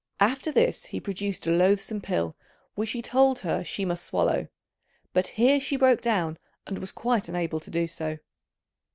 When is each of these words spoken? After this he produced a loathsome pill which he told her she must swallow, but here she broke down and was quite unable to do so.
After 0.19 0.51
this 0.51 0.85
he 0.85 0.99
produced 0.99 1.45
a 1.45 1.51
loathsome 1.51 2.01
pill 2.01 2.35
which 2.73 2.89
he 2.89 3.03
told 3.03 3.37
her 3.37 3.63
she 3.63 3.85
must 3.85 4.03
swallow, 4.03 4.47
but 5.13 5.27
here 5.27 5.59
she 5.59 5.75
broke 5.77 6.01
down 6.01 6.39
and 6.65 6.79
was 6.79 6.91
quite 6.91 7.29
unable 7.29 7.59
to 7.59 7.69
do 7.69 7.85
so. 7.85 8.17